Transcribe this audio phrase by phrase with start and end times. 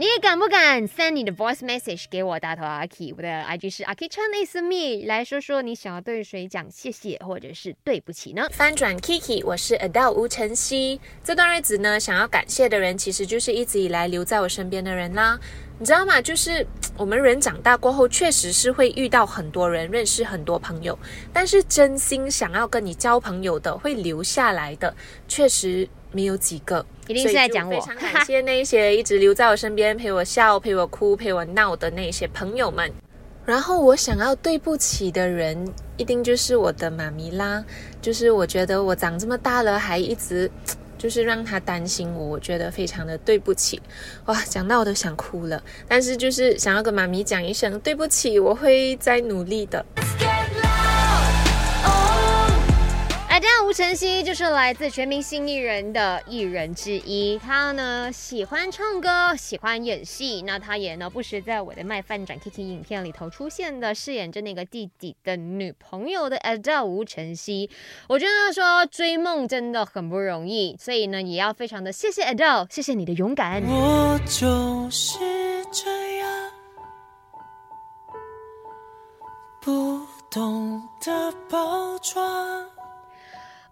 [0.00, 3.12] 你也敢不敢 send 你的 voice message 给我大头阿 K？
[3.14, 8.48] 我的 IG 是阿 K Chan is me，来说说你想要对谁讲谢谢或者是对不起呢？
[8.50, 10.98] 翻转 Kiki，我是 Adele 吴晨曦。
[11.22, 15.38] 这段日子呢，想要感谢的人，其实就是一直以来留在我身边的人啦。
[15.78, 16.18] 你知道吗？
[16.18, 20.98] 就是我们人长大过后，确实是会遇到很多人，认识很多朋友，
[21.30, 24.96] 但是真心想要跟你交朋友的，会留下来的，
[25.28, 25.86] 确实。
[26.12, 27.80] 没有几个，一定是在讲我。
[27.80, 32.90] 非常感谢那些一直留在我身边陪我笑、陪我哭、陪我闹的那些朋友们。
[33.46, 37.64] 然后我想要对不起的人，一定就是我的妈咪啦。
[38.00, 40.48] 就是我觉得我长这么大了，还一直
[40.98, 43.80] 就是让她担心我，我觉得非常的对不起。
[44.26, 45.60] 哇，讲到我都想哭了。
[45.88, 49.84] 但是就是想要跟妈咪讲一声对不起，我会再努力的。
[53.70, 57.38] 吴晨曦就是来自全明星艺人的艺人之一。
[57.38, 60.42] 他呢喜欢唱歌，喜欢演戏。
[60.42, 67.70] 那他也呢不时在我的卖饭转 Kiki 影片里头出现的，饰演着那个弟弟的女朋友的 Adele 吴晨曦。
[68.08, 73.62] 我觉得说追梦真的很不容易，所以呢也要非常的谢谢 Adele，谢谢你的勇敢。
[73.68, 75.20] 我就是
[75.70, 76.50] 这样
[79.62, 82.68] 不懂得包装。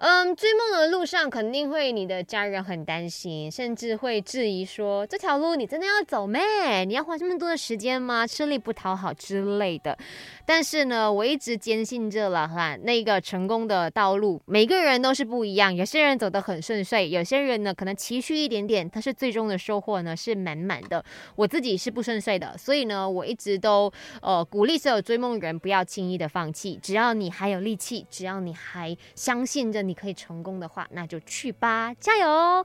[0.00, 6.84] 嗯，追梦的路上肯定会，你的家人很担心，甚至会质疑说：“这条路你真的要走咩？
[6.84, 8.24] 你要花这么多的时间吗？
[8.24, 9.98] 吃力不讨好之类的。”
[10.46, 15.74] 但是呢，我一直坚信着了哈，那个成功的道路，每个人都是不一样。
[15.74, 21.04] 有些人走得很顺遂，有些人呢可能崎岖一点点，但是最终的收获呢是满满的。
[21.34, 26.78] 我自己是不顺遂的，所以呢，我一直都呃鼓励所有追梦人不要轻易的放弃。
[26.80, 32.64] 只要你还有力气，只要你还相信着你可以成功的话，那就去吧，加油！